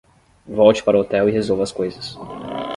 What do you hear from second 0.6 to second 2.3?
para o hotel e resolva as coisas